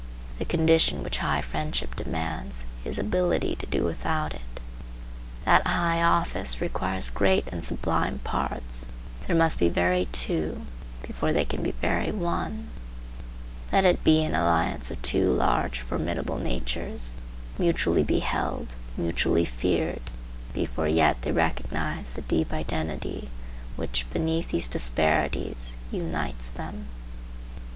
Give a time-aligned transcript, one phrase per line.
[0.39, 4.59] The condition which high friendship demands is ability to do without it.
[5.45, 8.87] That high office requires great and sublime parts.
[9.27, 10.63] There must be very two,
[11.03, 12.69] before there can be very one.
[13.71, 17.15] Let it be an alliance of two large, formidable natures,
[17.59, 20.09] mutually beheld, mutually feared,
[20.51, 23.29] before yet they recognize the deep identity
[23.75, 26.87] which, beneath these disparities, unites them.